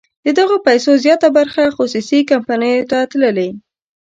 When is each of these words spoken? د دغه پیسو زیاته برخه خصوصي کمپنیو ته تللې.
د 0.25 0.27
دغه 0.39 0.55
پیسو 0.67 0.91
زیاته 1.03 1.27
برخه 1.37 1.63
خصوصي 1.77 2.19
کمپنیو 2.31 2.87
ته 2.91 2.97
تللې. 3.11 3.49